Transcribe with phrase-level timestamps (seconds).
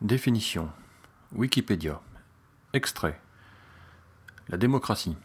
[0.00, 0.68] Définition.
[1.34, 2.00] Wikipédia.
[2.72, 3.20] Extrait.
[4.48, 5.16] La démocratie.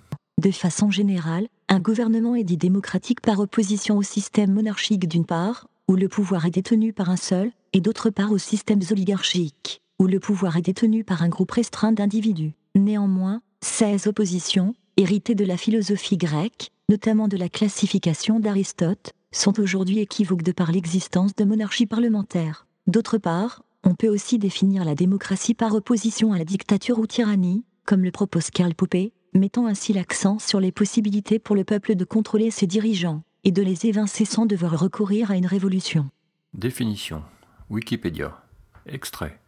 [0.42, 5.68] De façon générale, un gouvernement est dit démocratique par opposition au système monarchique d'une part,
[5.88, 10.07] où le pouvoir est détenu par un seul, et d'autre part aux systèmes oligarchiques, où
[10.07, 12.54] le pouvoir est détenu par un groupe restreint d'individus.
[12.75, 20.00] Néanmoins, ces oppositions, héritées de la philosophie grecque, notamment de la classification d'Aristote, sont aujourd'hui
[20.00, 22.68] équivoques de par l'existence de monarchies parlementaires.
[22.86, 27.64] D'autre part, on peut aussi définir la démocratie par opposition à la dictature ou tyrannie,
[27.86, 32.03] comme le propose Karl Popper, mettant ainsi l'accent sur les possibilités pour le peuple de
[32.03, 36.09] contrôler ses dirigeants et de les évincer sans devoir recourir à une révolution.
[36.53, 37.23] Définition.
[37.70, 38.44] Wikipédia.
[38.86, 39.39] Extrait.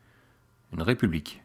[0.72, 1.44] Une république.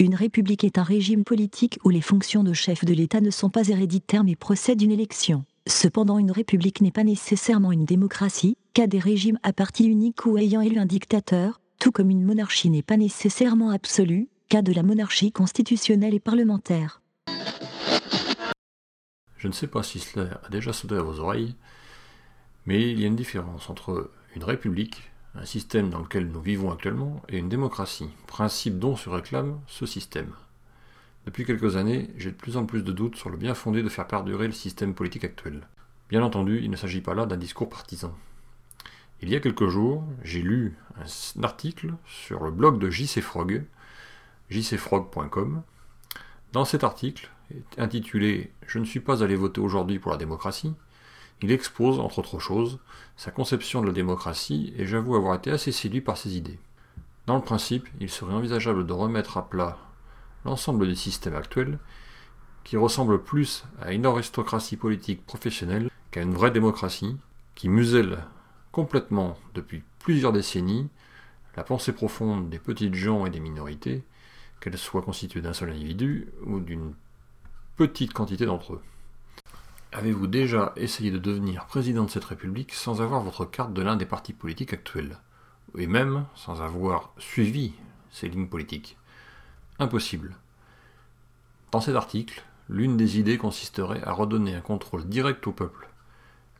[0.00, 3.50] Une république est un régime politique où les fonctions de chef de l'État ne sont
[3.50, 5.44] pas héréditaires mais procèdent d'une élection.
[5.66, 10.38] Cependant, une république n'est pas nécessairement une démocratie, qu'à des régimes à parti unique ou
[10.38, 14.84] ayant élu un dictateur, tout comme une monarchie n'est pas nécessairement absolue, cas de la
[14.84, 17.02] monarchie constitutionnelle et parlementaire.
[19.36, 21.56] Je ne sais pas si cela a déjà sauté à vos oreilles,
[22.66, 26.72] mais il y a une différence entre une république, un système dans lequel nous vivons
[26.72, 30.32] actuellement, et une démocratie, principe dont se réclame ce système.
[31.26, 33.88] Depuis quelques années, j'ai de plus en plus de doutes sur le bien fondé de
[33.88, 35.66] faire perdurer le système politique actuel.
[36.08, 38.16] Bien entendu, il ne s'agit pas là d'un discours partisan.
[39.20, 43.64] Il y a quelques jours, j'ai lu un article sur le blog de JC Frog,
[44.48, 45.62] jcfrog.com.
[46.52, 47.30] Dans cet article,
[47.76, 50.72] intitulé Je ne suis pas allé voter aujourd'hui pour la démocratie,
[51.42, 52.78] il expose, entre autres choses,
[53.16, 56.58] sa conception de la démocratie et j'avoue avoir été assez séduit par ses idées.
[57.26, 59.78] Dans le principe, il serait envisageable de remettre à plat
[60.44, 61.78] l'ensemble des systèmes actuels
[62.64, 67.16] qui ressemblent plus à une aristocratie politique professionnelle qu'à une vraie démocratie
[67.54, 68.24] qui muselle
[68.72, 70.88] complètement depuis plusieurs décennies
[71.58, 74.04] la pensée profonde des petites gens et des minorités,
[74.60, 76.94] qu'elles soient constituées d'un seul individu ou d'une
[77.76, 78.82] petite quantité d'entre eux.
[79.92, 83.96] Avez-vous déjà essayé de devenir président de cette République sans avoir votre carte de l'un
[83.96, 85.16] des partis politiques actuels
[85.78, 87.72] Et même sans avoir suivi
[88.10, 88.98] ces lignes politiques
[89.78, 90.36] Impossible.
[91.72, 95.88] Dans cet article, l'une des idées consisterait à redonner un contrôle direct au peuple.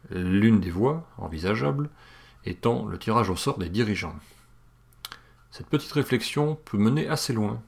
[0.09, 1.91] L'une des voies envisageables
[2.47, 4.17] étant le tirage au sort des dirigeants.
[5.51, 7.61] Cette petite réflexion peut mener assez loin,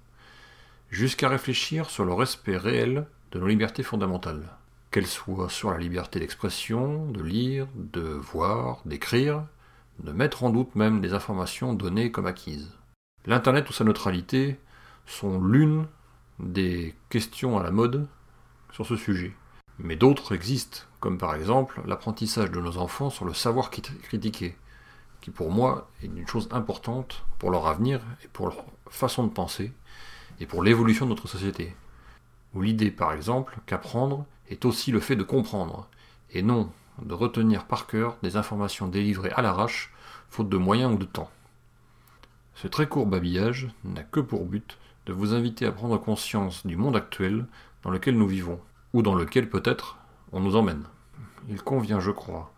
[0.89, 4.57] jusqu'à réfléchir sur le respect réel de nos libertés fondamentales,
[4.91, 9.45] qu'elles soient sur la liberté d'expression, de lire, de voir, d'écrire,
[10.01, 12.73] de mettre en doute même des informations données comme acquises.
[13.27, 14.59] L'Internet ou sa neutralité
[15.07, 15.87] sont l'une
[16.39, 18.07] des questions à la mode
[18.73, 19.35] sur ce sujet.
[19.79, 24.57] Mais d'autres existent, comme par exemple l'apprentissage de nos enfants sur le savoir critiquer,
[25.21, 29.33] qui pour moi est une chose importante pour leur avenir et pour leur façon de
[29.33, 29.73] penser,
[30.39, 31.75] et pour l'évolution de notre société
[32.55, 35.89] ou l'idée par exemple qu'apprendre est aussi le fait de comprendre,
[36.33, 36.71] et non
[37.03, 39.93] de retenir par cœur des informations délivrées à l'arrache,
[40.29, 41.31] faute de moyens ou de temps.
[42.55, 46.77] Ce très court babillage n'a que pour but de vous inviter à prendre conscience du
[46.77, 47.47] monde actuel
[47.83, 48.61] dans lequel nous vivons,
[48.93, 49.99] ou dans lequel peut-être
[50.33, 50.85] on nous emmène.
[51.49, 52.53] Il convient, je crois,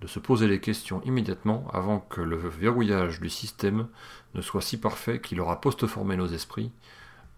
[0.00, 3.88] de se poser les questions immédiatement avant que le verrouillage du système
[4.34, 6.72] ne soit si parfait qu'il aura post-formé nos esprits,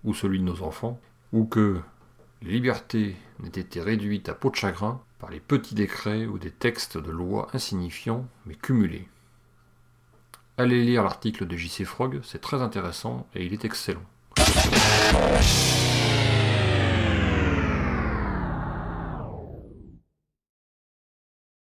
[0.05, 1.01] ou celui de nos enfants,
[1.33, 1.81] ou que
[2.45, 6.51] les libertés n'aient été réduites à peau de chagrin par les petits décrets ou des
[6.51, 9.09] textes de loi insignifiants mais cumulés.
[10.59, 14.05] Allez lire l'article de JC Frog, c'est très intéressant et il est excellent.